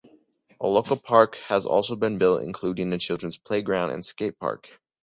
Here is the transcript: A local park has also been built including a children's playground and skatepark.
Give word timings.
A 0.59 0.65
local 0.65 0.97
park 0.97 1.35
has 1.49 1.67
also 1.67 1.95
been 1.95 2.17
built 2.17 2.41
including 2.41 2.91
a 2.91 2.97
children's 2.97 3.37
playground 3.37 3.91
and 3.91 4.01
skatepark. 4.01 4.65